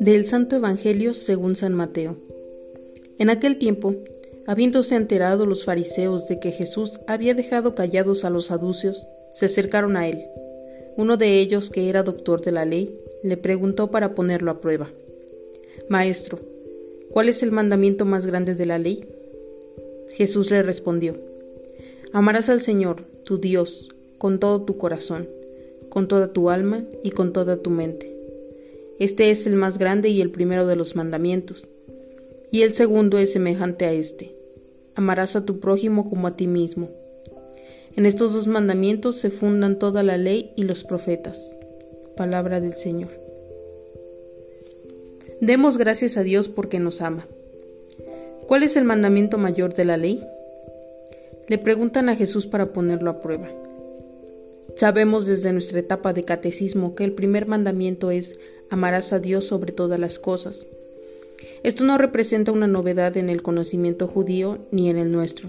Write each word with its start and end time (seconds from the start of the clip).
Del 0.00 0.24
Santo 0.26 0.54
Evangelio 0.54 1.12
según 1.12 1.56
San 1.56 1.74
Mateo. 1.74 2.14
En 3.18 3.30
aquel 3.30 3.58
tiempo, 3.58 3.96
habiéndose 4.46 4.94
enterado 4.94 5.44
los 5.44 5.64
fariseos 5.64 6.28
de 6.28 6.38
que 6.38 6.52
Jesús 6.52 7.00
había 7.08 7.34
dejado 7.34 7.74
callados 7.74 8.24
a 8.24 8.30
los 8.30 8.46
saduceos, 8.46 9.04
se 9.34 9.46
acercaron 9.46 9.96
a 9.96 10.06
él. 10.06 10.22
Uno 10.96 11.16
de 11.16 11.40
ellos, 11.40 11.68
que 11.68 11.88
era 11.88 12.04
doctor 12.04 12.42
de 12.42 12.52
la 12.52 12.64
ley, 12.64 12.96
le 13.24 13.36
preguntó 13.36 13.90
para 13.90 14.12
ponerlo 14.12 14.52
a 14.52 14.60
prueba. 14.60 14.88
Maestro, 15.88 16.38
¿cuál 17.10 17.28
es 17.28 17.42
el 17.42 17.50
mandamiento 17.50 18.04
más 18.04 18.24
grande 18.24 18.54
de 18.54 18.66
la 18.66 18.78
ley? 18.78 19.04
Jesús 20.12 20.52
le 20.52 20.62
respondió, 20.62 21.16
Amarás 22.12 22.48
al 22.50 22.60
Señor, 22.60 23.02
tu 23.24 23.38
Dios, 23.38 23.88
con 24.16 24.38
todo 24.38 24.62
tu 24.62 24.78
corazón, 24.78 25.26
con 25.88 26.06
toda 26.06 26.28
tu 26.28 26.50
alma 26.50 26.84
y 27.02 27.10
con 27.10 27.32
toda 27.32 27.56
tu 27.56 27.70
mente 27.70 28.17
este 28.98 29.30
es 29.30 29.46
el 29.46 29.54
más 29.54 29.78
grande 29.78 30.08
y 30.08 30.20
el 30.20 30.30
primero 30.30 30.66
de 30.66 30.76
los 30.76 30.96
mandamientos. 30.96 31.66
Y 32.50 32.62
el 32.62 32.74
segundo 32.74 33.18
es 33.18 33.32
semejante 33.32 33.84
a 33.84 33.92
este. 33.92 34.32
Amarás 34.94 35.36
a 35.36 35.44
tu 35.44 35.60
prójimo 35.60 36.08
como 36.08 36.26
a 36.26 36.36
ti 36.36 36.46
mismo. 36.46 36.88
En 37.96 38.06
estos 38.06 38.32
dos 38.32 38.46
mandamientos 38.46 39.16
se 39.16 39.30
fundan 39.30 39.78
toda 39.78 40.02
la 40.02 40.16
ley 40.16 40.50
y 40.56 40.64
los 40.64 40.84
profetas. 40.84 41.54
Palabra 42.16 42.60
del 42.60 42.74
Señor. 42.74 43.10
Demos 45.40 45.78
gracias 45.78 46.16
a 46.16 46.24
Dios 46.24 46.48
porque 46.48 46.80
nos 46.80 47.00
ama. 47.00 47.26
¿Cuál 48.48 48.64
es 48.64 48.76
el 48.76 48.84
mandamiento 48.84 49.38
mayor 49.38 49.74
de 49.74 49.84
la 49.84 49.96
ley? 49.96 50.24
Le 51.46 51.58
preguntan 51.58 52.08
a 52.08 52.16
Jesús 52.16 52.46
para 52.46 52.66
ponerlo 52.72 53.10
a 53.10 53.20
prueba. 53.20 53.48
Sabemos 54.76 55.26
desde 55.26 55.52
nuestra 55.52 55.78
etapa 55.78 56.12
de 56.12 56.24
catecismo 56.24 56.94
que 56.94 57.04
el 57.04 57.12
primer 57.12 57.46
mandamiento 57.46 58.10
es 58.10 58.38
amarás 58.70 59.12
a 59.12 59.18
Dios 59.18 59.44
sobre 59.44 59.72
todas 59.72 59.98
las 59.98 60.18
cosas. 60.18 60.66
Esto 61.62 61.84
no 61.84 61.98
representa 61.98 62.52
una 62.52 62.66
novedad 62.66 63.16
en 63.16 63.30
el 63.30 63.42
conocimiento 63.42 64.06
judío 64.06 64.58
ni 64.70 64.90
en 64.90 64.98
el 64.98 65.10
nuestro. 65.10 65.48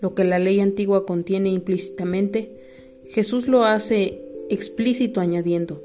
Lo 0.00 0.14
que 0.14 0.24
la 0.24 0.38
ley 0.38 0.60
antigua 0.60 1.06
contiene 1.06 1.50
implícitamente, 1.50 2.50
Jesús 3.10 3.48
lo 3.48 3.64
hace 3.64 4.20
explícito 4.50 5.20
añadiendo, 5.20 5.80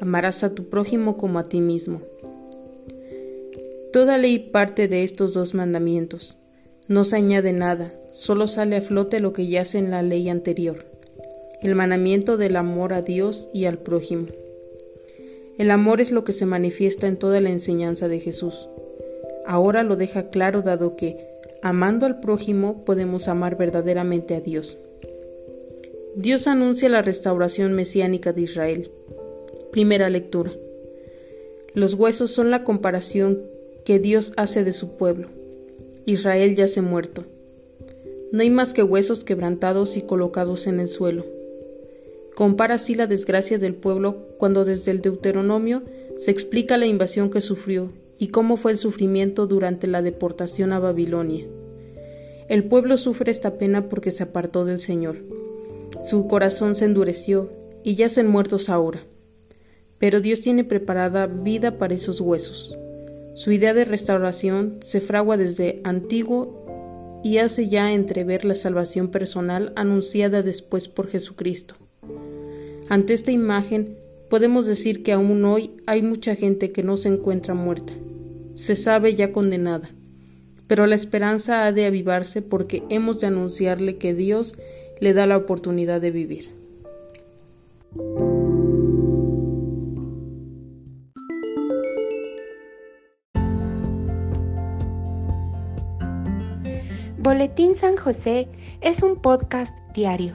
amarás 0.00 0.44
a 0.44 0.54
tu 0.54 0.64
prójimo 0.64 1.16
como 1.16 1.38
a 1.38 1.48
ti 1.48 1.60
mismo. 1.60 2.00
Toda 3.92 4.18
ley 4.18 4.38
parte 4.38 4.88
de 4.88 5.04
estos 5.04 5.34
dos 5.34 5.54
mandamientos. 5.54 6.36
No 6.86 7.04
se 7.04 7.16
añade 7.16 7.52
nada, 7.52 7.92
solo 8.12 8.46
sale 8.46 8.76
a 8.76 8.82
flote 8.82 9.20
lo 9.20 9.32
que 9.32 9.46
yace 9.46 9.78
en 9.78 9.90
la 9.90 10.02
ley 10.02 10.28
anterior, 10.28 10.84
el 11.62 11.74
mandamiento 11.74 12.36
del 12.36 12.56
amor 12.56 12.92
a 12.92 13.02
Dios 13.02 13.48
y 13.54 13.64
al 13.64 13.78
prójimo. 13.78 14.26
El 15.56 15.70
amor 15.70 16.00
es 16.00 16.10
lo 16.10 16.24
que 16.24 16.32
se 16.32 16.46
manifiesta 16.46 17.06
en 17.06 17.16
toda 17.16 17.40
la 17.40 17.50
enseñanza 17.50 18.08
de 18.08 18.18
Jesús. 18.18 18.68
Ahora 19.46 19.82
lo 19.84 19.96
deja 19.96 20.30
claro 20.30 20.62
dado 20.62 20.96
que, 20.96 21.16
amando 21.62 22.06
al 22.06 22.20
prójimo, 22.20 22.84
podemos 22.84 23.28
amar 23.28 23.56
verdaderamente 23.56 24.34
a 24.34 24.40
Dios. 24.40 24.76
Dios 26.16 26.46
anuncia 26.46 26.88
la 26.88 27.02
restauración 27.02 27.72
mesiánica 27.72 28.32
de 28.32 28.42
Israel. 28.42 28.90
Primera 29.70 30.08
lectura. 30.10 30.52
Los 31.74 31.94
huesos 31.94 32.30
son 32.30 32.50
la 32.50 32.64
comparación 32.64 33.40
que 33.84 33.98
Dios 33.98 34.32
hace 34.36 34.64
de 34.64 34.72
su 34.72 34.96
pueblo. 34.96 35.28
Israel 36.06 36.54
yace 36.56 36.82
muerto. 36.82 37.24
No 38.32 38.42
hay 38.42 38.50
más 38.50 38.72
que 38.72 38.82
huesos 38.82 39.24
quebrantados 39.24 39.96
y 39.96 40.02
colocados 40.02 40.66
en 40.66 40.80
el 40.80 40.88
suelo. 40.88 41.24
Compara 42.34 42.74
así 42.74 42.94
la 42.94 43.06
desgracia 43.06 43.58
del 43.58 43.74
pueblo 43.74 44.16
cuando 44.38 44.64
desde 44.64 44.90
el 44.90 45.00
Deuteronomio 45.00 45.82
se 46.18 46.30
explica 46.30 46.76
la 46.76 46.86
invasión 46.86 47.30
que 47.30 47.40
sufrió 47.40 47.90
y 48.18 48.28
cómo 48.28 48.56
fue 48.56 48.72
el 48.72 48.78
sufrimiento 48.78 49.46
durante 49.46 49.86
la 49.86 50.02
deportación 50.02 50.72
a 50.72 50.78
Babilonia. 50.78 51.44
El 52.48 52.64
pueblo 52.64 52.96
sufre 52.96 53.30
esta 53.30 53.54
pena 53.54 53.88
porque 53.88 54.10
se 54.10 54.24
apartó 54.24 54.64
del 54.64 54.80
Señor. 54.80 55.16
Su 56.02 56.26
corazón 56.26 56.74
se 56.74 56.84
endureció 56.84 57.48
y 57.84 57.94
yacen 57.94 58.26
muertos 58.26 58.68
ahora. 58.68 59.00
Pero 59.98 60.20
Dios 60.20 60.40
tiene 60.40 60.64
preparada 60.64 61.26
vida 61.26 61.78
para 61.78 61.94
esos 61.94 62.20
huesos. 62.20 62.76
Su 63.36 63.52
idea 63.52 63.74
de 63.74 63.84
restauración 63.84 64.78
se 64.82 65.00
fragua 65.00 65.36
desde 65.36 65.80
antiguo 65.84 67.22
y 67.24 67.38
hace 67.38 67.68
ya 67.68 67.92
entrever 67.92 68.44
la 68.44 68.54
salvación 68.54 69.08
personal 69.08 69.72
anunciada 69.76 70.42
después 70.42 70.88
por 70.88 71.08
Jesucristo. 71.08 71.74
Ante 72.90 73.14
esta 73.14 73.32
imagen 73.32 73.96
podemos 74.28 74.66
decir 74.66 75.02
que 75.02 75.12
aún 75.12 75.44
hoy 75.44 75.70
hay 75.86 76.02
mucha 76.02 76.36
gente 76.36 76.70
que 76.70 76.82
no 76.82 76.98
se 76.98 77.08
encuentra 77.08 77.54
muerta, 77.54 77.94
se 78.56 78.76
sabe 78.76 79.14
ya 79.14 79.32
condenada, 79.32 79.88
pero 80.66 80.86
la 80.86 80.94
esperanza 80.94 81.64
ha 81.64 81.72
de 81.72 81.86
avivarse 81.86 82.42
porque 82.42 82.82
hemos 82.90 83.20
de 83.20 83.28
anunciarle 83.28 83.96
que 83.96 84.12
Dios 84.12 84.54
le 85.00 85.14
da 85.14 85.26
la 85.26 85.36
oportunidad 85.36 86.00
de 86.00 86.10
vivir. 86.10 86.50
Boletín 97.18 97.76
San 97.76 97.96
José 97.96 98.48
es 98.82 99.02
un 99.02 99.22
podcast 99.22 99.74
diario 99.94 100.34